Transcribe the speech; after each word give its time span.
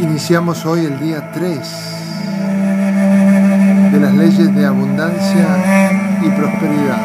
Iniciamos 0.00 0.64
hoy 0.64 0.86
el 0.86 0.98
día 0.98 1.30
3 1.30 1.58
de 3.92 4.00
las 4.00 4.14
leyes 4.14 4.54
de 4.54 4.64
abundancia 4.64 5.46
y 6.22 6.28
prosperidad. 6.30 7.02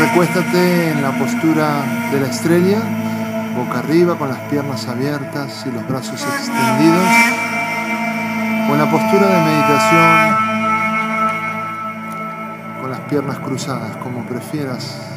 Recuéstate 0.00 0.90
en 0.90 1.02
la 1.02 1.16
postura 1.16 1.84
de 2.10 2.18
la 2.18 2.26
estrella, 2.26 2.82
boca 3.56 3.78
arriba 3.78 4.18
con 4.18 4.28
las 4.28 4.40
piernas 4.50 4.88
abiertas 4.88 5.64
y 5.66 5.70
los 5.70 5.86
brazos 5.86 6.20
extendidos, 6.20 7.08
o 8.68 8.72
en 8.72 8.78
la 8.78 8.90
postura 8.90 9.28
de 9.28 9.44
meditación 9.44 10.36
con 12.80 12.90
las 12.90 13.00
piernas 13.08 13.38
cruzadas, 13.38 13.96
como 13.98 14.26
prefieras 14.26 15.11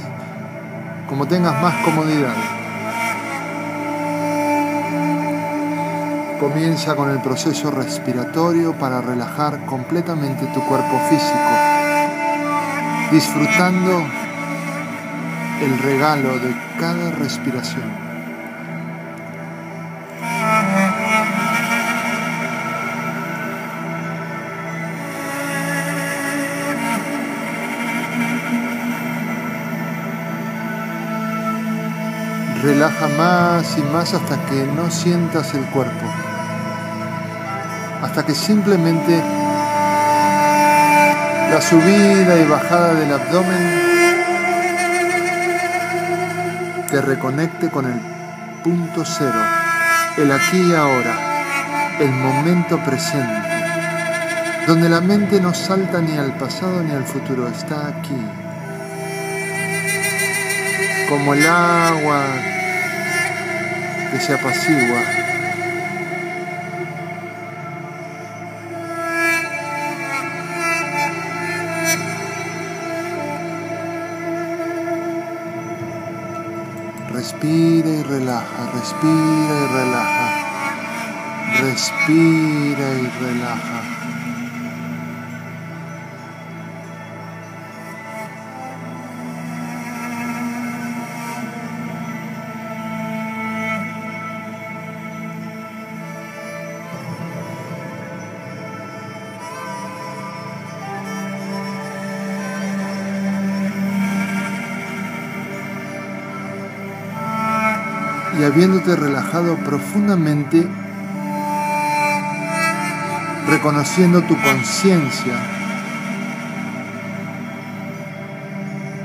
como 1.08 1.28
tengas 1.28 1.62
más 1.62 1.76
comodidad. 1.84 2.36
Comienza 6.40 6.96
con 6.96 7.10
el 7.10 7.22
proceso 7.22 7.72
respiratorio 7.72 8.74
para 8.74 9.02
relajar 9.02 9.66
completamente 9.66 10.46
tu 10.48 10.62
cuerpo 10.66 11.00
físico, 11.10 11.50
disfrutando 13.12 14.06
el 15.62 15.80
regalo 15.80 16.38
de 16.40 16.56
cada 16.80 17.12
respiración. 17.12 18.05
Relaja 32.66 33.08
más 33.10 33.78
y 33.78 33.82
más 33.84 34.16
hasta 34.16 34.44
que 34.48 34.66
no 34.66 34.90
sientas 34.90 35.54
el 35.54 35.66
cuerpo. 35.66 36.08
Hasta 38.02 38.26
que 38.26 38.34
simplemente 38.34 39.22
la 41.52 41.62
subida 41.62 42.40
y 42.40 42.50
bajada 42.50 42.96
del 42.96 43.14
abdomen 43.14 43.82
te 46.90 47.02
reconecte 47.02 47.70
con 47.70 47.86
el 47.86 48.00
punto 48.64 49.06
cero, 49.06 49.42
el 50.18 50.32
aquí 50.32 50.58
y 50.58 50.74
ahora, 50.74 52.00
el 52.00 52.10
momento 52.10 52.84
presente, 52.84 53.48
donde 54.66 54.90
la 54.90 55.02
mente 55.02 55.40
no 55.40 55.54
salta 55.54 56.02
ni 56.02 56.18
al 56.18 56.36
pasado 56.36 56.82
ni 56.82 56.96
al 56.96 57.06
futuro, 57.06 57.48
está 57.48 57.90
aquí 57.90 58.26
como 61.08 61.36
el 61.36 61.46
agua 61.46 62.24
que 64.16 64.22
se 64.22 64.34
apacigua. 64.34 65.02
Respira 77.12 77.90
y 77.90 78.04
relaja, 78.04 78.72
respira 78.74 79.56
y 79.64 79.68
relaja, 79.74 80.28
respira 81.62 82.88
y 82.94 83.08
relaja. 83.22 84.15
Y 108.40 108.44
habiéndote 108.44 108.96
relajado 108.96 109.56
profundamente, 109.58 110.68
reconociendo 113.48 114.22
tu 114.24 114.36
conciencia 114.42 115.34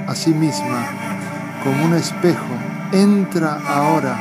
a 0.07 0.15
sí 0.15 0.35
misma 0.35 0.87
como 1.63 1.85
un 1.85 1.95
espejo, 1.95 2.55
entra 2.93 3.61
ahora 3.69 4.17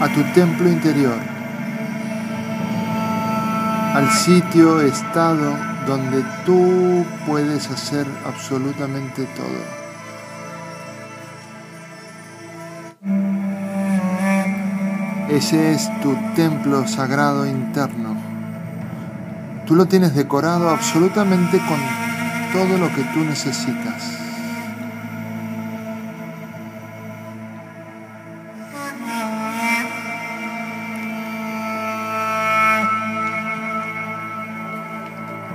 a 0.00 0.08
tu 0.08 0.22
templo 0.32 0.68
interior, 0.68 1.18
al 3.94 4.10
sitio, 4.10 4.80
estado 4.80 5.56
donde 5.86 6.24
tú 6.44 7.04
puedes 7.26 7.70
hacer 7.70 8.06
absolutamente 8.26 9.24
todo. 9.36 9.75
Ese 15.28 15.72
es 15.72 15.90
tu 16.02 16.14
templo 16.36 16.86
sagrado 16.86 17.46
interno. 17.46 18.14
Tú 19.66 19.74
lo 19.74 19.86
tienes 19.86 20.14
decorado 20.14 20.70
absolutamente 20.70 21.58
con 21.58 21.80
todo 22.52 22.78
lo 22.78 22.86
que 22.94 23.02
tú 23.12 23.18
necesitas. 23.24 24.12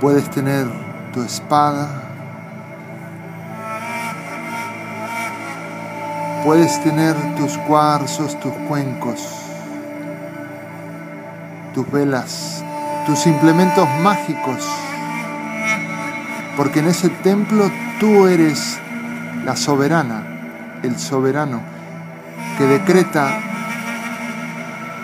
Puedes 0.02 0.28
tener 0.30 0.66
tu 1.14 1.22
espada, 1.22 1.88
puedes 6.44 6.82
tener 6.82 7.16
tus 7.36 7.56
cuarzos, 7.58 8.38
tus 8.40 8.52
cuencos, 8.68 9.41
tus 11.74 11.90
velas, 11.90 12.64
tus 13.06 13.26
implementos 13.26 13.88
mágicos, 14.02 14.58
porque 16.56 16.80
en 16.80 16.88
ese 16.88 17.08
templo 17.08 17.70
tú 17.98 18.26
eres 18.26 18.78
la 19.44 19.56
soberana, 19.56 20.22
el 20.82 20.98
soberano, 20.98 21.60
que 22.58 22.64
decreta, 22.64 23.40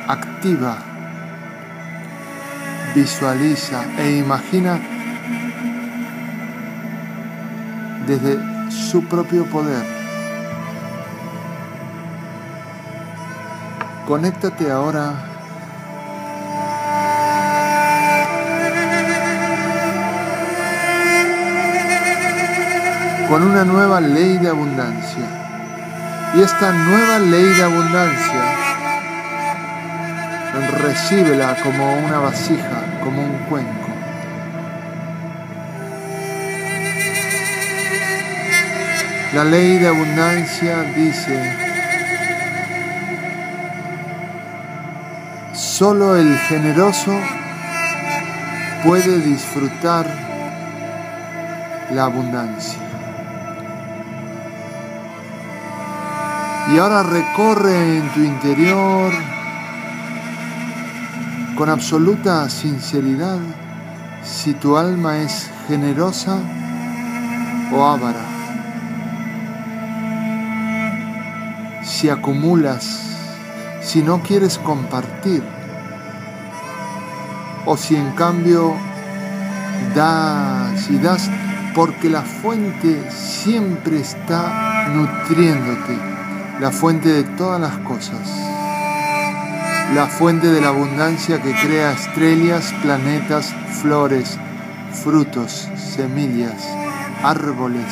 activa, 0.07 0.79
visualiza 2.95 3.85
e 3.99 4.19
imagina 4.19 4.79
desde 8.07 8.39
su 8.71 9.05
propio 9.05 9.45
poder. 9.47 9.85
Conéctate 14.07 14.71
ahora 14.71 15.38
con 23.29 23.43
una 23.43 23.65
nueva 23.65 24.01
ley 24.01 24.39
de 24.39 24.49
abundancia. 24.49 25.25
Y 26.35 26.41
esta 26.41 26.73
nueva 26.73 27.19
ley 27.19 27.45
de 27.45 27.63
abundancia, 27.63 28.59
recíbela 30.83 31.57
como 31.63 31.99
una 31.99 32.19
vasija, 32.19 33.01
como 33.05 33.23
un 33.23 33.39
cuenco. 33.51 33.89
La 39.35 39.45
ley 39.45 39.79
de 39.79 39.89
abundancia 39.89 40.83
dice, 40.97 41.55
solo 45.53 46.17
el 46.17 46.37
generoso 46.39 47.13
puede 48.85 49.21
disfrutar 49.21 50.07
la 51.91 52.05
abundancia. 52.05 52.88
Y 56.71 56.79
ahora 56.79 57.03
recorre 57.03 57.99
en 57.99 58.13
tu 58.13 58.21
interior 58.21 59.13
con 61.57 61.71
absoluta 61.71 62.49
sinceridad 62.51 63.39
si 64.23 64.53
tu 64.55 64.77
alma 64.77 65.19
es 65.19 65.51
generosa 65.67 66.39
o 67.73 67.85
avara. 67.85 68.25
Si 71.83 72.11
acumulas, 72.11 73.17
si 73.81 74.03
no 74.03 74.23
quieres 74.23 74.59
compartir, 74.59 75.43
o 77.65 77.77
si 77.77 77.97
en 77.97 78.13
cambio 78.13 78.75
das 79.95 80.91
y 80.91 80.99
das 80.99 81.31
porque 81.75 82.09
la 82.09 82.23
fuente 82.23 83.11
siempre 83.11 84.01
está 84.01 84.89
nutriéndote, 84.89 86.18
la 86.61 86.73
fuente 86.73 87.09
de 87.11 87.23
todas 87.23 87.61
las 87.61 87.79
cosas, 87.79 88.29
la 89.95 90.09
fuente 90.09 90.49
de 90.49 90.61
la 90.61 90.69
abundancia 90.69 91.41
que 91.41 91.53
crea 91.53 91.93
estrellas, 91.93 92.75
planetas, 92.83 93.55
flores, 93.81 94.37
frutos, 94.93 95.69
semillas, 95.77 96.67
árboles. 97.23 97.87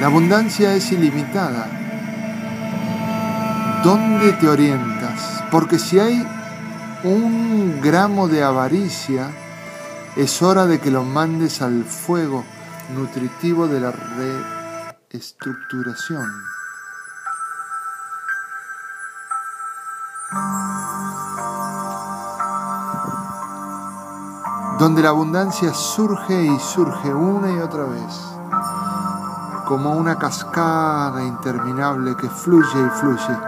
La 0.00 0.06
abundancia 0.06 0.74
es 0.74 0.92
ilimitada. 0.92 1.66
¿Dónde 3.82 4.32
te 4.34 4.48
orientas? 4.48 5.44
Porque 5.50 5.78
si 5.78 5.98
hay 5.98 6.26
un 7.04 7.80
gramo 7.82 8.28
de 8.28 8.42
avaricia, 8.42 9.30
es 10.16 10.42
hora 10.42 10.66
de 10.66 10.78
que 10.78 10.90
lo 10.90 11.04
mandes 11.04 11.62
al 11.62 11.84
fuego 11.84 12.44
nutritivo 12.94 13.66
de 13.66 13.80
la 13.80 13.92
reestructuración. 15.10 16.26
Donde 24.78 25.02
la 25.02 25.08
abundancia 25.10 25.74
surge 25.74 26.42
y 26.42 26.58
surge 26.60 27.12
una 27.12 27.50
y 27.50 27.58
otra 27.58 27.84
vez, 27.84 28.20
como 29.66 29.92
una 29.92 30.18
cascada 30.18 31.22
interminable 31.22 32.16
que 32.16 32.28
fluye 32.28 32.86
y 32.86 32.98
fluye. 32.98 33.38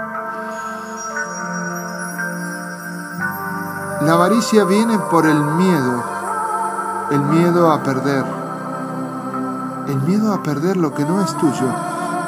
La 4.03 4.13
avaricia 4.15 4.65
viene 4.65 4.99
por 4.99 5.27
el 5.27 5.41
miedo 5.41 6.13
el 7.13 7.21
miedo 7.21 7.71
a 7.71 7.83
perder, 7.83 8.25
el 9.93 10.01
miedo 10.03 10.33
a 10.33 10.43
perder 10.43 10.79
lo 10.79 10.95
que 10.95 11.05
no 11.05 11.21
es 11.21 11.37
tuyo, 11.37 11.69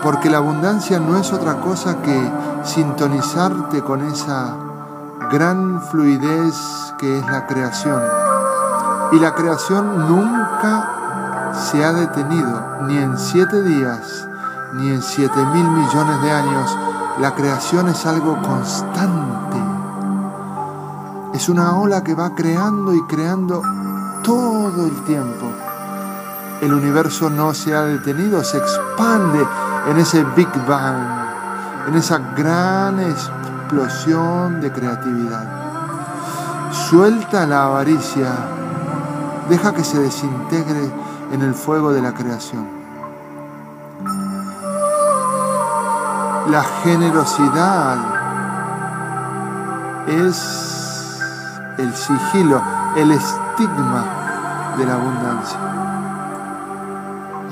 porque 0.02 0.28
la 0.28 0.36
abundancia 0.36 1.00
no 1.00 1.16
es 1.16 1.32
otra 1.32 1.60
cosa 1.62 2.02
que 2.02 2.30
sintonizarte 2.62 3.82
con 3.82 4.02
esa 4.02 4.54
gran 5.32 5.80
fluidez 5.80 6.54
que 6.98 7.18
es 7.18 7.26
la 7.26 7.46
creación. 7.46 8.02
Y 9.12 9.18
la 9.18 9.34
creación 9.34 10.08
nunca 10.08 11.52
se 11.54 11.82
ha 11.82 11.92
detenido, 11.92 12.82
ni 12.82 12.98
en 12.98 13.16
siete 13.16 13.62
días, 13.62 14.28
ni 14.74 14.90
en 14.90 15.02
siete 15.02 15.42
mil 15.54 15.70
millones 15.70 16.22
de 16.22 16.30
años. 16.30 16.78
La 17.18 17.34
creación 17.34 17.88
es 17.88 18.04
algo 18.04 18.36
constante. 18.42 19.58
Es 21.32 21.48
una 21.48 21.76
ola 21.76 22.04
que 22.04 22.14
va 22.14 22.34
creando 22.34 22.92
y 22.92 23.02
creando 23.06 23.62
todo 24.22 24.84
el 24.84 25.04
tiempo. 25.04 25.53
El 26.64 26.72
universo 26.72 27.28
no 27.28 27.52
se 27.52 27.74
ha 27.74 27.82
detenido, 27.82 28.42
se 28.42 28.56
expande 28.56 29.46
en 29.86 29.98
ese 29.98 30.24
Big 30.34 30.48
Bang, 30.66 30.96
en 31.88 31.94
esa 31.94 32.16
gran 32.34 32.98
explosión 33.00 34.62
de 34.62 34.72
creatividad. 34.72 35.44
Suelta 36.72 37.44
la 37.44 37.64
avaricia, 37.64 38.32
deja 39.50 39.74
que 39.74 39.84
se 39.84 39.98
desintegre 39.98 40.90
en 41.32 41.42
el 41.42 41.52
fuego 41.52 41.92
de 41.92 42.00
la 42.00 42.14
creación. 42.14 42.66
La 46.50 46.62
generosidad 46.82 47.98
es 50.06 51.20
el 51.76 51.94
sigilo, 51.94 52.62
el 52.96 53.10
estigma 53.10 54.04
de 54.78 54.86
la 54.86 54.94
abundancia. 54.94 55.93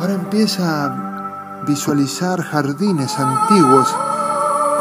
Ahora 0.02 0.14
empieza 0.14 0.86
a 0.86 1.62
visualizar 1.64 2.42
jardines 2.42 3.16
antiguos, 3.20 3.86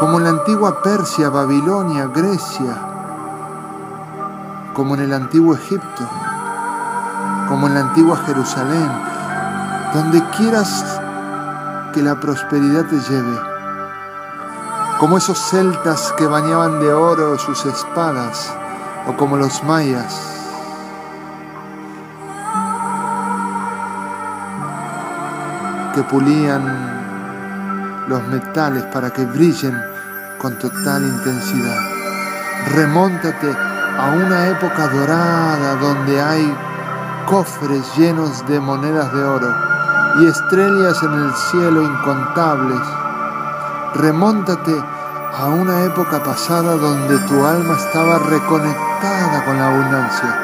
como 0.00 0.18
en 0.18 0.24
la 0.24 0.30
antigua 0.30 0.82
Persia, 0.82 1.28
Babilonia, 1.28 2.08
Grecia, 2.08 2.76
como 4.74 4.96
en 4.96 5.02
el 5.02 5.12
antiguo 5.12 5.54
Egipto, 5.54 6.08
como 7.48 7.68
en 7.68 7.74
la 7.74 7.80
antigua 7.82 8.16
Jerusalén, 8.26 8.90
donde 9.94 10.24
quieras 10.36 11.00
que 11.94 12.02
la 12.02 12.18
prosperidad 12.18 12.86
te 12.86 12.98
lleve, 12.98 13.38
como 14.98 15.18
esos 15.18 15.38
celtas 15.38 16.12
que 16.18 16.26
bañaban 16.26 16.80
de 16.80 16.92
oro 16.92 17.38
sus 17.38 17.64
espadas, 17.64 18.52
o 19.06 19.16
como 19.16 19.36
los 19.36 19.62
mayas 19.62 20.31
que 25.92 26.02
pulían 26.02 26.62
los 28.08 28.26
metales 28.28 28.84
para 28.84 29.10
que 29.10 29.24
brillen 29.24 29.78
con 30.38 30.58
total 30.58 31.02
intensidad. 31.02 31.78
Remóntate 32.74 33.54
a 33.98 34.12
una 34.12 34.48
época 34.48 34.88
dorada 34.88 35.76
donde 35.76 36.20
hay 36.20 36.56
cofres 37.26 37.84
llenos 37.96 38.46
de 38.46 38.60
monedas 38.60 39.12
de 39.12 39.22
oro 39.22 39.54
y 40.20 40.26
estrellas 40.26 41.02
en 41.02 41.12
el 41.12 41.32
cielo 41.34 41.82
incontables. 41.82 42.80
Remóntate 43.94 44.74
a 45.38 45.46
una 45.46 45.84
época 45.84 46.22
pasada 46.22 46.76
donde 46.76 47.18
tu 47.18 47.44
alma 47.44 47.76
estaba 47.76 48.18
reconectada 48.18 49.44
con 49.44 49.58
la 49.58 49.68
abundancia. 49.68 50.38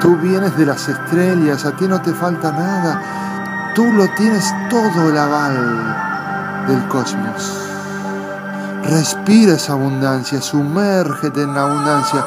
Tú 0.00 0.16
vienes 0.16 0.56
de 0.56 0.66
las 0.66 0.88
estrellas, 0.88 1.64
a 1.64 1.72
ti 1.72 1.88
no 1.88 2.00
te 2.00 2.12
falta 2.12 2.52
nada, 2.52 3.17
tú 3.78 3.92
lo 3.92 4.08
tienes 4.08 4.52
todo 4.68 5.08
el 5.08 5.16
aval 5.16 6.66
del 6.66 6.88
cosmos. 6.88 7.52
Respira 8.82 9.52
esa 9.52 9.74
abundancia, 9.74 10.42
sumérgete 10.42 11.42
en 11.42 11.54
la 11.54 11.62
abundancia, 11.62 12.24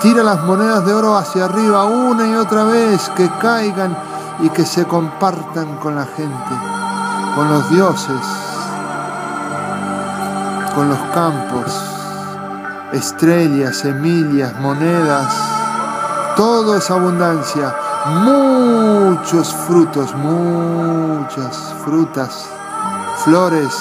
tira 0.00 0.22
las 0.22 0.44
monedas 0.44 0.86
de 0.86 0.94
oro 0.94 1.16
hacia 1.16 1.46
arriba 1.46 1.86
una 1.86 2.28
y 2.28 2.34
otra 2.36 2.62
vez, 2.62 3.08
que 3.16 3.28
caigan 3.40 3.98
y 4.42 4.48
que 4.50 4.64
se 4.64 4.84
compartan 4.84 5.76
con 5.78 5.96
la 5.96 6.06
gente, 6.06 6.54
con 7.34 7.50
los 7.50 7.68
dioses, 7.68 8.22
con 10.72 10.88
los 10.88 11.00
campos, 11.12 11.66
estrellas, 12.92 13.76
semillas, 13.76 14.54
monedas, 14.60 15.34
todo 16.36 16.76
es 16.76 16.88
abundancia 16.92 17.74
muchos 18.06 19.52
frutos, 19.66 20.14
muchas 20.14 21.74
frutas, 21.84 22.48
flores 23.24 23.72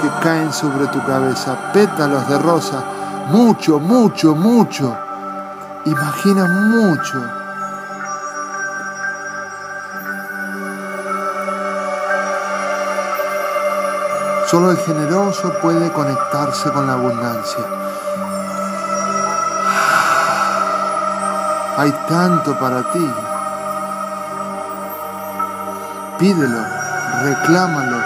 que 0.00 0.08
caen 0.22 0.52
sobre 0.52 0.86
tu 0.88 1.04
cabeza, 1.04 1.56
pétalos 1.72 2.26
de 2.28 2.38
rosa, 2.38 2.84
mucho, 3.28 3.78
mucho, 3.78 4.34
mucho. 4.34 4.96
Imagina 5.84 6.46
mucho. 6.46 7.22
Solo 14.46 14.70
el 14.70 14.76
generoso 14.78 15.52
puede 15.60 15.92
conectarse 15.92 16.70
con 16.70 16.86
la 16.86 16.94
abundancia. 16.94 17.64
Hay 21.78 21.92
tanto 22.08 22.58
para 22.58 22.90
ti. 22.90 23.06
Pídelo, 26.18 26.64
reclámalo. 27.22 27.98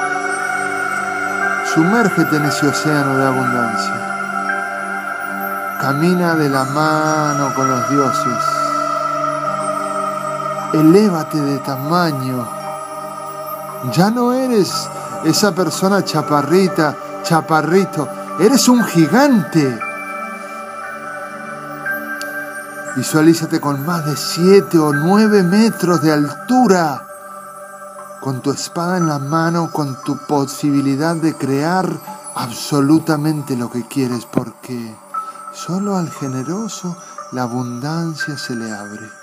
Sumérgete 1.72 2.36
en 2.36 2.46
ese 2.46 2.66
océano 2.66 3.16
de 3.16 3.26
abundancia. 3.26 3.94
Camina 5.80 6.34
de 6.34 6.48
la 6.48 6.64
mano 6.64 7.54
con 7.54 7.70
los 7.70 7.88
dioses. 7.90 8.44
Elévate 10.72 11.40
de 11.40 11.58
tamaño. 11.58 12.48
Ya 13.92 14.10
no 14.10 14.32
eres 14.32 14.90
esa 15.22 15.52
persona 15.52 16.04
chaparrita, 16.04 16.96
chaparrito. 17.22 18.08
Eres 18.40 18.68
un 18.68 18.82
gigante. 18.82 19.89
Visualízate 22.96 23.60
con 23.60 23.86
más 23.86 24.04
de 24.04 24.16
7 24.16 24.78
o 24.78 24.92
9 24.92 25.44
metros 25.44 26.02
de 26.02 26.12
altura, 26.12 27.06
con 28.20 28.40
tu 28.42 28.50
espada 28.50 28.98
en 28.98 29.06
la 29.06 29.18
mano, 29.18 29.70
con 29.70 30.02
tu 30.02 30.18
posibilidad 30.26 31.14
de 31.14 31.34
crear 31.34 31.88
absolutamente 32.34 33.56
lo 33.56 33.70
que 33.70 33.86
quieres, 33.86 34.26
porque 34.26 34.96
solo 35.52 35.96
al 35.96 36.10
generoso 36.10 36.96
la 37.30 37.42
abundancia 37.42 38.36
se 38.36 38.56
le 38.56 38.72
abre. 38.72 39.19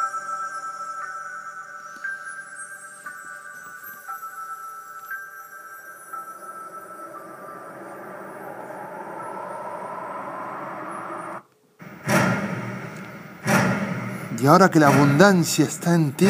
Y 14.47 14.49
ahora 14.49 14.71
que 14.71 14.79
la 14.79 14.87
abundancia 14.87 15.65
está 15.65 15.93
en 15.93 16.13
ti, 16.13 16.29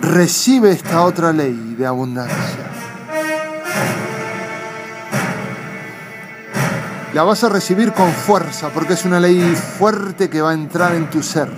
recibe 0.00 0.70
esta 0.70 1.02
otra 1.02 1.34
ley 1.34 1.74
de 1.76 1.84
abundancia. 1.84 2.64
La 7.12 7.24
vas 7.24 7.44
a 7.44 7.50
recibir 7.50 7.92
con 7.92 8.10
fuerza 8.10 8.70
porque 8.70 8.94
es 8.94 9.04
una 9.04 9.20
ley 9.20 9.54
fuerte 9.54 10.30
que 10.30 10.40
va 10.40 10.52
a 10.52 10.54
entrar 10.54 10.94
en 10.94 11.10
tu 11.10 11.22
ser. 11.22 11.50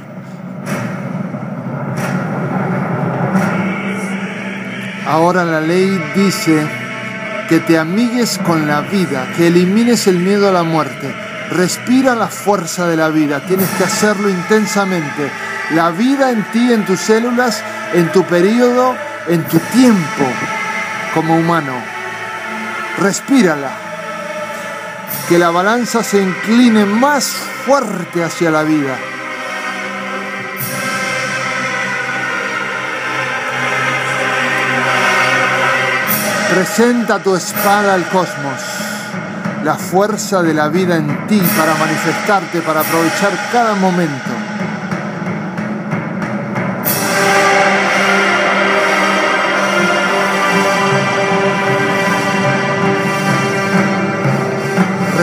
Ahora 5.07 5.45
la 5.45 5.61
ley 5.61 5.97
dice 6.17 6.67
que 7.49 7.61
te 7.61 7.79
amigues 7.79 8.39
con 8.39 8.67
la 8.67 8.81
vida, 8.81 9.29
que 9.37 9.47
elimines 9.47 10.09
el 10.09 10.19
miedo 10.19 10.49
a 10.49 10.53
la 10.53 10.65
muerte. 10.65 11.15
Respira 11.51 12.17
la 12.17 12.27
fuerza 12.27 12.89
de 12.89 12.97
la 12.97 13.11
vida, 13.11 13.47
tienes 13.47 13.69
que 13.79 13.85
hacerlo 13.85 14.29
intensamente. 14.29 15.50
La 15.75 15.91
vida 15.91 16.31
en 16.31 16.43
ti, 16.51 16.73
en 16.73 16.85
tus 16.85 16.99
células, 16.99 17.63
en 17.95 18.11
tu 18.11 18.25
periodo, 18.25 18.97
en 19.29 19.45
tu 19.45 19.59
tiempo 19.59 20.25
como 21.15 21.37
humano. 21.37 21.73
Respírala. 22.99 23.71
Que 25.29 25.39
la 25.39 25.51
balanza 25.51 26.03
se 26.03 26.21
incline 26.21 26.85
más 26.87 27.27
fuerte 27.65 28.25
hacia 28.25 28.51
la 28.51 28.63
vida. 28.65 28.97
Presenta 36.53 37.21
tu 37.21 37.37
espada 37.37 37.95
al 37.95 38.09
cosmos, 38.09 38.61
la 39.63 39.77
fuerza 39.77 40.43
de 40.43 40.53
la 40.53 40.67
vida 40.67 40.97
en 40.97 41.29
ti 41.29 41.41
para 41.57 41.75
manifestarte, 41.75 42.61
para 42.61 42.81
aprovechar 42.81 43.31
cada 43.53 43.77
momento. 43.77 44.30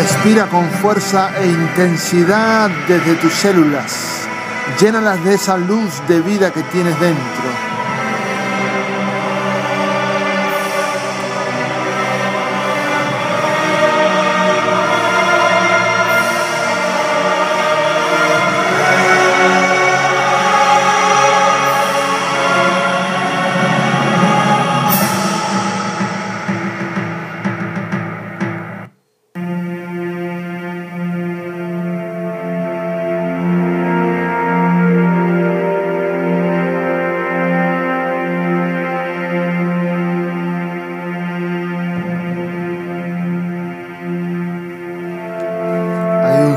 Respira 0.07 0.47
con 0.47 0.71
fuerza 0.71 1.33
e 1.37 1.47
intensidad 1.47 2.69
desde 2.87 3.15
tus 3.15 3.33
células. 3.33 4.25
Llénalas 4.79 5.21
de 5.25 5.33
esa 5.33 5.57
luz 5.57 6.01
de 6.07 6.21
vida 6.21 6.49
que 6.49 6.63
tienes 6.63 6.97
dentro. 6.97 7.66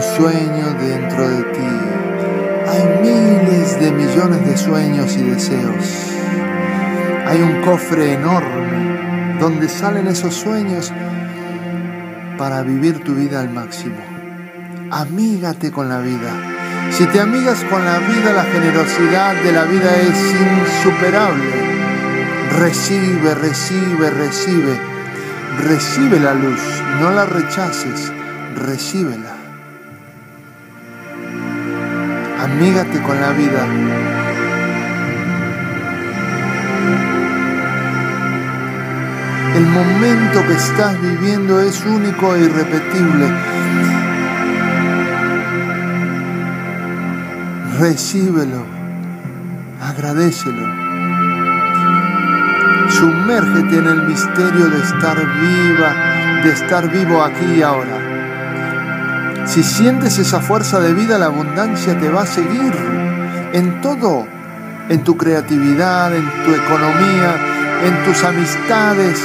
Sueño 0.02 0.75
dentro 0.80 1.28
de 1.28 1.42
ti. 1.45 1.71
Hay 2.69 3.00
miles 3.02 3.80
de 3.80 3.92
millones 3.92 4.47
de 4.47 4.57
sueños 4.57 5.16
y 5.16 5.23
deseos. 5.23 6.11
Hay 7.26 7.40
un 7.42 7.62
cofre 7.62 8.14
enorme 8.14 9.38
donde 9.40 9.69
salen 9.69 10.07
esos 10.07 10.35
sueños 10.35 10.92
para 12.38 12.62
vivir 12.62 13.02
tu 13.04 13.14
vida 13.14 13.40
al 13.40 13.50
máximo. 13.50 13.99
Amígate 14.90 15.71
con 15.71 15.88
la 15.88 15.99
vida. 15.99 16.33
Si 16.90 17.07
te 17.07 17.21
amigas 17.21 17.64
con 17.71 17.85
la 17.85 17.99
vida, 17.99 18.33
la 18.33 18.45
generosidad 18.45 19.35
de 19.42 19.52
la 19.52 19.64
vida 19.64 19.97
es 19.97 20.35
insuperable. 20.35 21.50
Recibe, 22.59 23.35
recibe, 23.35 24.11
recibe. 24.11 24.90
Recibe 25.59 26.19
la 26.19 26.33
luz, 26.33 26.61
no 27.00 27.11
la 27.11 27.26
rechaces, 27.26 28.12
recíbela. 28.57 29.29
Amígate 32.50 33.00
con 33.02 33.21
la 33.21 33.30
vida. 33.30 33.66
El 39.57 39.66
momento 39.66 40.47
que 40.47 40.52
estás 40.52 41.00
viviendo 41.00 41.61
es 41.61 41.85
único 41.85 42.35
e 42.35 42.40
irrepetible. 42.40 43.26
Recíbelo, 47.78 48.64
agradecelo. 49.83 50.66
Sumérgete 52.88 53.78
en 53.78 53.87
el 53.87 54.02
misterio 54.02 54.69
de 54.69 54.80
estar 54.83 55.16
viva, 55.16 56.42
de 56.42 56.50
estar 56.50 56.90
vivo 56.90 57.23
aquí 57.23 57.47
y 57.59 57.62
ahora. 57.62 58.00
Si 59.50 59.64
sientes 59.64 60.16
esa 60.19 60.38
fuerza 60.38 60.78
de 60.78 60.95
vida, 60.95 61.19
la 61.19 61.26
abundancia 61.26 61.99
te 61.99 62.09
va 62.09 62.23
a 62.23 62.26
seguir 62.26 62.73
en 63.52 63.80
todo, 63.80 64.25
en 64.88 65.02
tu 65.02 65.16
creatividad, 65.16 66.14
en 66.14 66.25
tu 66.45 66.54
economía, 66.54 67.35
en 67.83 68.04
tus 68.04 68.23
amistades, 68.23 69.21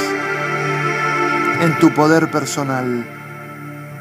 en 1.60 1.78
tu 1.78 1.94
poder 1.94 2.28
personal, 2.28 3.06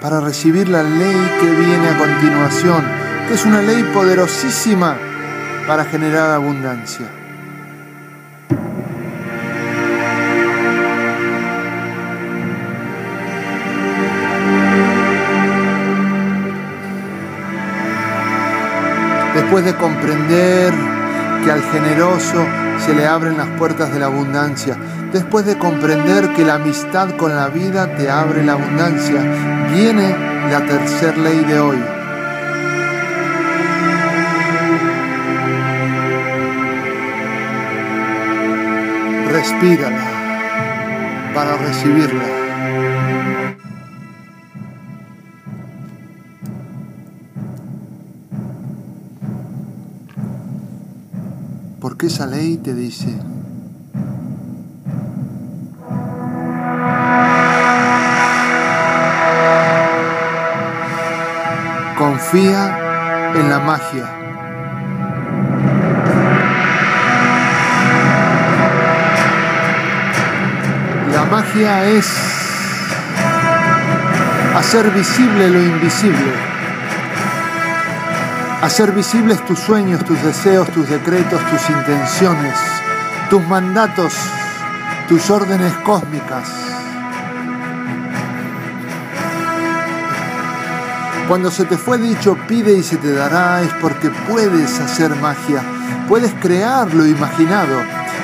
para 0.02 0.20
recibir 0.20 0.68
la 0.68 0.82
ley 0.82 1.32
que 1.40 1.52
viene 1.52 1.90
a 1.90 1.98
continuación, 2.00 2.84
que 3.28 3.36
es 3.36 3.46
una 3.46 3.62
ley 3.62 3.84
poderosísima 3.94 4.98
para 5.68 5.86
generar 5.86 6.32
abundancia. 6.32 7.06
Después 19.46 19.64
de 19.64 19.76
comprender 19.76 20.74
que 21.44 21.52
al 21.52 21.62
generoso 21.62 22.44
se 22.80 22.96
le 22.96 23.06
abren 23.06 23.38
las 23.38 23.48
puertas 23.60 23.94
de 23.94 24.00
la 24.00 24.08
abundancia, 24.08 24.76
después 25.14 25.46
de 25.46 25.56
comprender 25.56 26.34
que 26.34 26.44
la 26.44 26.56
amistad 26.56 27.12
con 27.12 27.36
la 27.36 27.50
vida 27.50 27.96
te 27.96 28.10
abre 28.10 28.44
la 28.44 28.54
abundancia, 28.54 29.22
viene 29.72 30.16
la 30.50 30.66
tercera 30.66 31.18
ley 31.18 31.46
de 31.46 31.60
hoy. 31.60 31.78
Respírala 39.32 40.06
para 41.36 41.56
recibirla. 41.58 42.45
Esa 52.06 52.28
ley 52.28 52.58
te 52.58 52.76
dice, 52.76 53.08
confía 61.98 63.34
en 63.34 63.50
la 63.50 63.60
magia. 63.60 64.06
La 71.12 71.26
magia 71.32 71.86
es 71.86 72.08
hacer 74.56 74.92
visible 74.92 75.50
lo 75.50 75.60
invisible 75.60 76.55
hacer 78.62 78.92
visibles 78.92 79.44
tus 79.46 79.60
sueños, 79.60 80.04
tus 80.06 80.22
deseos, 80.24 80.70
tus 80.70 80.90
decretos, 80.90 81.40
tus 81.50 81.70
intenciones, 81.70 82.58
tus 83.30 83.46
mandatos, 83.48 84.14
tus 85.08 85.30
órdenes 85.30 85.74
cósmicas. 85.86 86.50
Cuando 91.28 91.50
se 91.50 91.66
te 91.66 91.78
fue 91.78 91.98
dicho 91.98 92.38
pide 92.48 92.74
y 92.78 92.84
se 92.84 92.98
te 92.98 93.12
dará 93.12 93.62
es 93.62 93.74
porque 93.82 94.12
puedes 94.30 94.80
hacer 94.80 95.16
magia, 95.16 95.64
puedes 96.08 96.34
crear 96.36 96.94
lo 96.94 97.06
imaginado. 97.06 97.82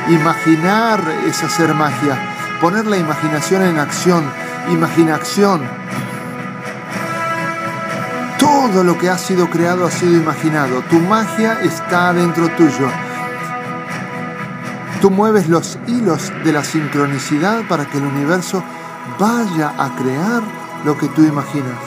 Imaginar 0.10 1.00
es 1.28 1.44
hacer 1.44 1.74
magia, 1.74 2.18
poner 2.60 2.86
la 2.86 2.98
imaginación 2.98 3.64
en 3.64 3.80
acción, 3.80 4.24
imaginación 4.72 5.62
Todo 8.72 8.86
lo 8.86 8.98
que 8.98 9.10
ha 9.10 9.18
sido 9.18 9.50
creado 9.50 9.86
ha 9.86 9.92
sido 9.92 10.14
imaginado. 10.14 10.82
Tu 10.90 10.98
magia 10.98 11.60
está 11.62 12.14
dentro 12.14 12.48
tuyo. 12.52 12.88
Tú 15.02 15.12
mueves 15.12 15.50
los 15.50 15.78
hilos 15.88 16.32
de 16.46 16.54
la 16.54 16.64
sincronicidad 16.64 17.68
para 17.68 17.86
que 17.86 17.98
el 17.98 18.06
universo 18.06 18.64
vaya 19.20 19.74
a 19.78 19.94
crear 19.98 20.42
lo 20.86 20.98
que 20.98 21.10
tú 21.10 21.22
imaginas. 21.26 21.80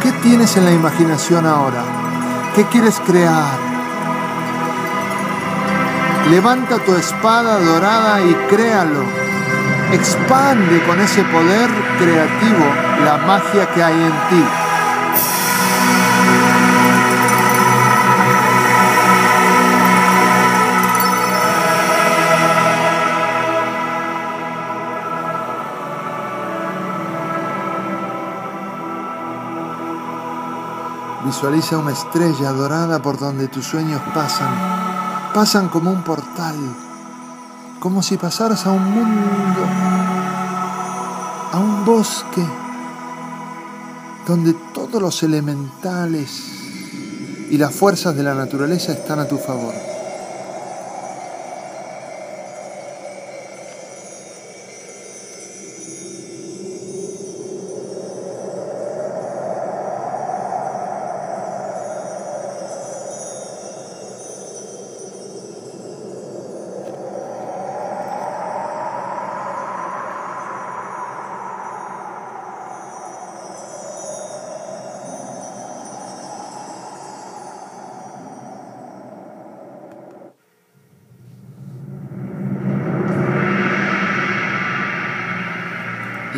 ¿Qué 0.00 0.12
tienes 0.22 0.56
en 0.56 0.64
la 0.64 0.72
imaginación 0.72 1.44
ahora? 1.44 1.82
¿Qué 2.54 2.66
quieres 2.66 3.00
crear? 3.04 3.58
Levanta 6.30 6.78
tu 6.78 6.94
espada 6.94 7.58
dorada 7.58 8.20
y 8.20 8.32
créalo. 8.48 9.21
Expande 9.92 10.82
con 10.86 10.98
ese 11.00 11.22
poder 11.24 11.68
creativo 11.98 12.64
la 13.04 13.18
magia 13.18 13.70
que 13.74 13.82
hay 13.82 13.94
en 13.94 14.10
ti. 14.30 14.44
Visualiza 31.26 31.76
una 31.76 31.92
estrella 31.92 32.52
dorada 32.52 33.02
por 33.02 33.18
donde 33.18 33.48
tus 33.48 33.66
sueños 33.66 34.00
pasan. 34.14 34.54
Pasan 35.34 35.68
como 35.68 35.90
un 35.90 36.02
portal, 36.02 36.56
como 37.82 38.00
si 38.00 38.16
pasaras 38.16 38.64
a 38.64 38.70
un 38.70 38.92
mundo, 38.92 39.60
a 41.50 41.58
un 41.58 41.84
bosque, 41.84 42.46
donde 44.24 44.54
todos 44.72 45.02
los 45.02 45.20
elementales 45.24 46.30
y 47.50 47.58
las 47.58 47.74
fuerzas 47.74 48.14
de 48.14 48.22
la 48.22 48.36
naturaleza 48.36 48.92
están 48.92 49.18
a 49.18 49.26
tu 49.26 49.36
favor. 49.36 49.91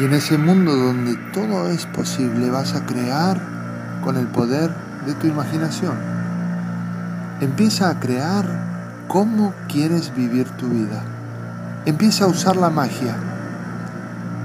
En 0.04 0.12
ese 0.12 0.36
mundo 0.36 0.76
donde 0.76 1.16
todo 1.32 1.70
es 1.70 1.86
posible 1.86 2.50
vas 2.50 2.74
a 2.74 2.84
crear 2.84 3.40
con 4.04 4.18
el 4.18 4.26
poder 4.26 4.70
de 5.06 5.14
tu 5.14 5.26
imaginación. 5.26 5.94
Empieza 7.40 7.88
a 7.88 7.98
crear 7.98 8.44
cómo 9.08 9.54
quieres 9.66 10.14
vivir 10.14 10.46
tu 10.58 10.68
vida. 10.68 11.02
Empieza 11.86 12.26
a 12.26 12.28
usar 12.28 12.56
la 12.56 12.68
magia. 12.68 13.16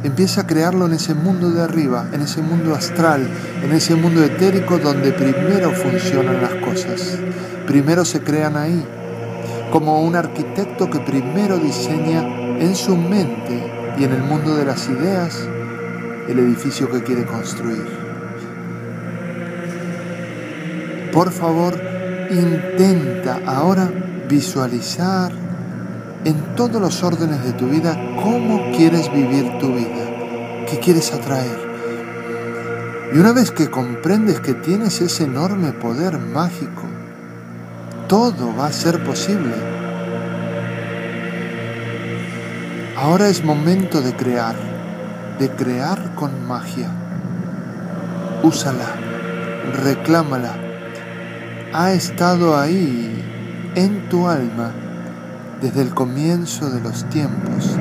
Empieza 0.05 0.41
a 0.41 0.47
crearlo 0.47 0.85
en 0.85 0.93
ese 0.93 1.13
mundo 1.13 1.51
de 1.51 1.61
arriba, 1.61 2.07
en 2.13 2.21
ese 2.21 2.41
mundo 2.41 2.73
astral, 2.73 3.27
en 3.61 3.73
ese 3.73 3.95
mundo 3.95 4.23
etérico 4.23 4.77
donde 4.77 5.11
primero 5.11 5.71
funcionan 5.71 6.41
las 6.41 6.55
cosas. 6.63 7.19
Primero 7.67 8.05
se 8.05 8.21
crean 8.21 8.55
ahí, 8.55 8.87
como 9.73 10.03
un 10.03 10.15
arquitecto 10.15 10.89
que 10.89 10.99
primero 10.99 11.57
diseña 11.57 12.21
en 12.59 12.77
su 12.77 12.95
mente 12.95 13.75
y 13.99 14.05
en 14.05 14.13
el 14.13 14.23
mundo 14.23 14.55
de 14.55 14.65
las 14.65 14.87
ideas 14.87 15.49
el 16.29 16.39
edificio 16.39 16.89
que 16.91 17.03
quiere 17.03 17.25
construir. 17.25 17.87
Por 21.11 21.31
favor, 21.31 21.73
intenta 22.29 23.39
ahora 23.45 23.91
visualizar 24.29 25.31
en 26.23 26.55
todos 26.55 26.81
los 26.81 27.03
órdenes 27.03 27.43
de 27.43 27.53
tu 27.53 27.67
vida 27.67 27.97
cómo 28.23 28.71
quieres 28.75 29.11
vivir 29.11 29.57
tu 29.59 29.73
vida, 29.73 30.65
qué 30.69 30.79
quieres 30.79 31.13
atraer. 31.13 31.69
Y 33.13 33.17
una 33.17 33.33
vez 33.33 33.51
que 33.51 33.71
comprendes 33.71 34.39
que 34.39 34.53
tienes 34.53 35.01
ese 35.01 35.23
enorme 35.23 35.71
poder 35.71 36.19
mágico, 36.19 36.83
todo 38.07 38.55
va 38.55 38.67
a 38.67 38.71
ser 38.71 39.03
posible 39.03 39.53
Ahora 43.01 43.29
es 43.29 43.45
momento 43.45 44.01
de 44.01 44.13
crear, 44.13 44.55
de 45.39 45.49
crear 45.49 46.15
con 46.15 46.45
magia. 46.45 46.89
Úsala, 48.43 48.87
reclámala. 49.83 50.55
Ha 51.73 51.93
estado 51.93 52.57
ahí, 52.57 53.71
en 53.75 54.09
tu 54.09 54.27
alma, 54.27 54.71
desde 55.61 55.81
el 55.81 55.93
comienzo 55.93 56.69
de 56.69 56.81
los 56.81 57.05
tiempos. 57.05 57.77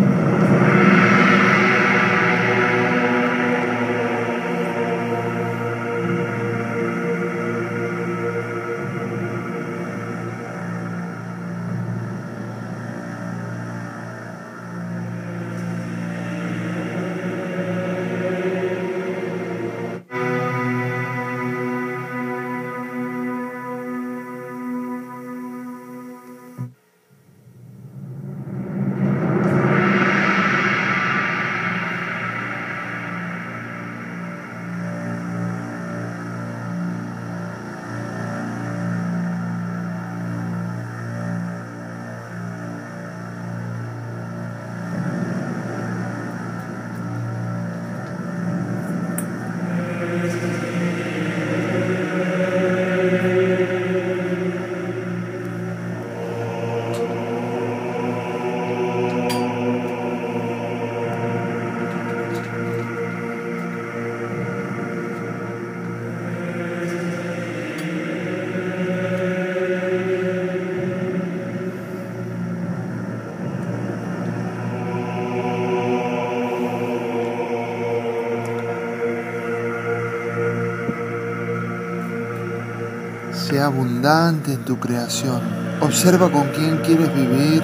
Abundante 83.69 84.53
en 84.55 84.65
tu 84.65 84.79
creación. 84.79 85.41
Observa 85.81 86.31
con 86.31 86.49
quién 86.49 86.79
quieres 86.79 87.15
vivir, 87.15 87.63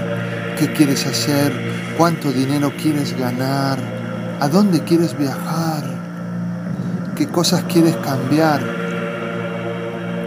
qué 0.58 0.72
quieres 0.72 1.06
hacer, 1.06 1.52
cuánto 1.96 2.30
dinero 2.32 2.72
quieres 2.80 3.18
ganar, 3.18 3.78
a 4.40 4.48
dónde 4.48 4.84
quieres 4.84 5.16
viajar, 5.18 5.82
qué 7.16 7.26
cosas 7.26 7.64
quieres 7.64 7.96
cambiar. 7.96 8.60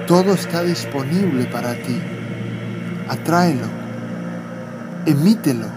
Todo 0.07 0.33
está 0.33 0.63
disponible 0.63 1.45
para 1.45 1.73
ti. 1.73 2.01
Atráelo, 3.09 3.67
emítelo. 5.05 5.67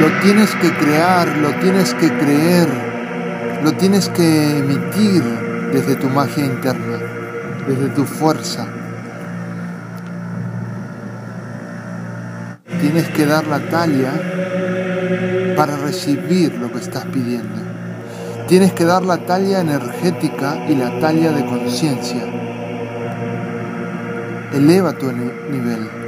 Lo 0.00 0.20
tienes 0.22 0.54
que 0.56 0.72
crear, 0.74 1.36
lo 1.38 1.50
tienes 1.60 1.94
que 1.94 2.08
creer, 2.18 2.68
lo 3.62 3.72
tienes 3.72 4.08
que 4.10 4.58
emitir 4.58 5.22
desde 5.72 5.96
tu 5.96 6.08
magia 6.08 6.44
interna, 6.44 6.93
desde 7.66 7.88
tu 7.90 8.04
fuerza. 8.04 8.66
Tienes 12.80 13.08
que 13.10 13.26
dar 13.26 13.46
la 13.46 13.60
talla 13.68 14.12
para 15.56 15.76
recibir 15.76 16.54
lo 16.54 16.70
que 16.70 16.78
estás 16.78 17.06
pidiendo. 17.06 17.62
Tienes 18.48 18.72
que 18.72 18.84
dar 18.84 19.02
la 19.04 19.18
talla 19.18 19.60
energética 19.60 20.66
y 20.68 20.74
la 20.74 20.98
talla 21.00 21.32
de 21.32 21.46
conciencia. 21.46 22.24
Eleva 24.52 24.92
tu 24.92 25.10
nivel. 25.10 26.03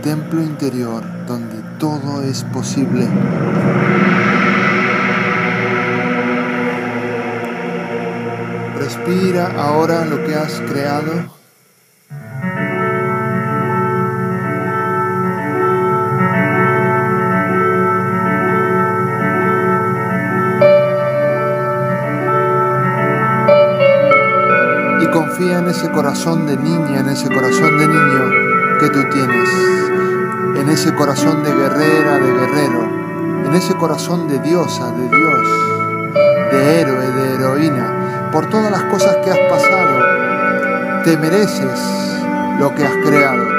Templo 0.00 0.42
interior 0.42 1.02
donde 1.26 1.62
todo 1.78 2.22
es 2.22 2.44
posible. 2.44 3.06
Respira 8.78 9.52
ahora 9.56 10.04
lo 10.06 10.24
que 10.24 10.34
has 10.34 10.60
creado. 10.60 11.38
Y 25.02 25.06
confía 25.12 25.58
en 25.58 25.68
ese 25.68 25.90
corazón 25.90 26.46
de 26.46 26.56
niña, 26.56 27.00
en 27.00 27.08
ese 27.10 27.28
corazón 27.28 27.78
de 27.78 27.88
niño 27.88 28.49
que 28.80 28.88
tú 28.88 29.04
tienes, 29.10 29.48
en 30.56 30.68
ese 30.70 30.94
corazón 30.94 31.42
de 31.44 31.52
guerrera, 31.52 32.14
de 32.14 32.32
guerrero, 32.32 33.44
en 33.44 33.54
ese 33.54 33.74
corazón 33.74 34.26
de 34.26 34.38
diosa, 34.38 34.90
de 34.92 35.06
Dios, 35.06 35.40
de 36.50 36.80
héroe, 36.80 37.06
de 37.10 37.34
heroína, 37.34 38.30
por 38.32 38.48
todas 38.48 38.70
las 38.70 38.84
cosas 38.84 39.16
que 39.16 39.30
has 39.30 39.38
pasado, 39.50 41.02
te 41.04 41.14
mereces 41.18 41.78
lo 42.58 42.74
que 42.74 42.86
has 42.86 42.96
creado. 43.04 43.49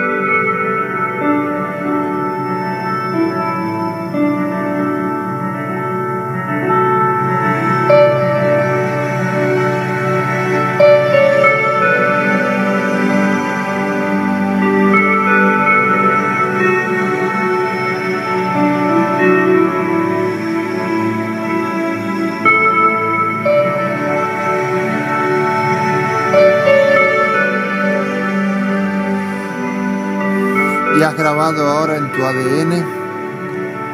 En 31.96 32.12
tu 32.12 32.24
ADN 32.24 33.02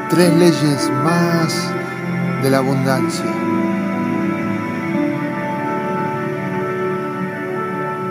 tres 0.10 0.33
leyes 0.36 0.89
más 1.03 1.71
de 2.41 2.49
la 2.49 2.57
abundancia. 2.60 3.25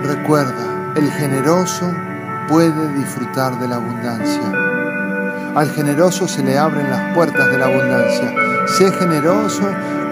Recuerda, 0.03 0.93
el 0.97 1.11
generoso 1.11 1.93
puede 2.49 2.93
disfrutar 2.95 3.59
de 3.59 3.69
la 3.69 3.77
abundancia. 3.77 4.53
Al 5.55 5.71
generoso 5.71 6.29
se 6.29 6.43
le 6.43 6.59
abren 6.59 6.91
las 6.91 7.15
puertas 7.15 7.51
de 7.51 7.59
la 7.59 7.67
abundancia. 7.67 8.33
Sé 8.67 8.93
generoso 8.93 9.63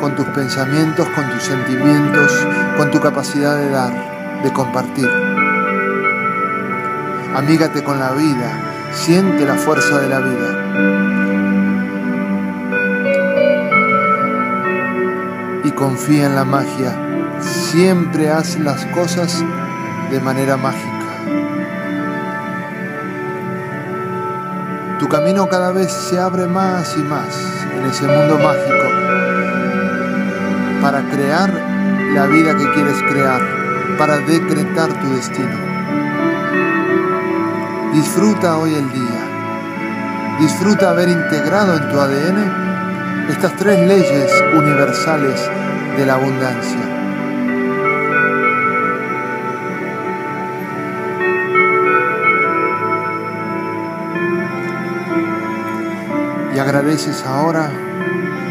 con 0.00 0.14
tus 0.14 0.26
pensamientos, 0.26 1.06
con 1.14 1.28
tus 1.30 1.42
sentimientos, 1.42 2.32
con 2.76 2.90
tu 2.90 3.00
capacidad 3.00 3.56
de 3.56 3.70
dar, 3.70 4.42
de 4.42 4.52
compartir. 4.52 5.10
Amígate 7.34 7.82
con 7.82 7.98
la 7.98 8.12
vida, 8.12 8.73
Siente 8.94 9.44
la 9.44 9.54
fuerza 9.54 10.00
de 10.00 10.08
la 10.08 10.20
vida. 10.20 10.50
Y 15.64 15.70
confía 15.72 16.26
en 16.26 16.34
la 16.34 16.44
magia. 16.44 16.96
Siempre 17.40 18.30
haz 18.30 18.58
las 18.58 18.86
cosas 18.86 19.44
de 20.10 20.20
manera 20.20 20.56
mágica. 20.56 20.90
Tu 24.98 25.08
camino 25.08 25.48
cada 25.48 25.72
vez 25.72 25.92
se 25.92 26.18
abre 26.18 26.46
más 26.46 26.96
y 26.96 27.02
más 27.02 27.28
en 27.76 27.84
ese 27.84 28.06
mundo 28.06 28.38
mágico 28.38 28.84
para 30.84 31.00
crear 31.08 31.50
la 32.14 32.26
vida 32.26 32.54
que 32.56 32.70
quieres 32.74 33.02
crear, 33.10 33.40
para 33.96 34.18
decretar 34.18 34.92
tu 35.00 35.14
destino. 35.14 35.73
Disfruta 37.94 38.58
hoy 38.58 38.74
el 38.74 38.90
día. 38.90 40.36
Disfruta 40.40 40.90
haber 40.90 41.08
integrado 41.08 41.76
en 41.76 41.88
tu 41.88 42.00
ADN 42.00 43.28
estas 43.30 43.54
tres 43.54 43.86
leyes 43.86 44.32
universales 44.52 45.40
de 45.96 46.04
la 46.04 46.14
abundancia. 46.14 46.80
Y 56.52 56.58
agradeces 56.58 57.24
ahora 57.24 57.70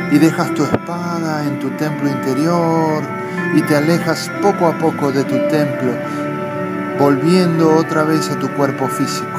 y 0.10 0.20
dejas 0.20 0.54
tu 0.54 0.64
espada 0.64 1.44
en 1.44 1.60
tu 1.60 1.70
templo 1.72 2.08
interior 2.08 3.04
y 3.56 3.62
te 3.64 3.76
alejas 3.76 4.32
poco 4.42 4.68
a 4.68 4.78
poco 4.78 5.12
de 5.12 5.26
tu 5.26 5.36
templo 5.50 5.92
volviendo 7.00 7.76
otra 7.76 8.04
vez 8.04 8.30
a 8.30 8.40
tu 8.40 8.48
cuerpo 8.54 8.88
físico 8.88 9.33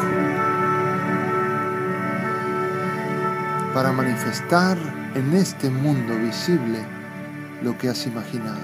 para 3.74 3.90
manifestar 3.90 4.78
en 5.16 5.34
este 5.34 5.68
mundo 5.68 6.16
visible 6.16 6.78
lo 7.60 7.76
que 7.76 7.88
has 7.88 8.06
imaginado. 8.06 8.62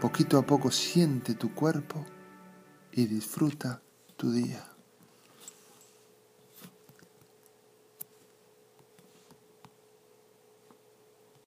Poquito 0.00 0.38
a 0.38 0.42
poco 0.42 0.72
siente 0.72 1.34
tu 1.36 1.54
cuerpo 1.54 2.04
y 2.90 3.06
disfruta 3.06 3.80
tu 4.16 4.32
día. 4.32 4.71